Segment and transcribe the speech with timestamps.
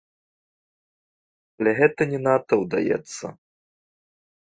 [1.59, 3.25] Але гэта не надта ўдаецца.